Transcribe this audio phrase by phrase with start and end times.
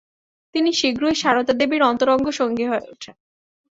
[0.55, 3.15] তিনি শীঘ্রই সারদা দেবীর অন্তরঙ্গ সঙ্গী হয়ে ওঠেন।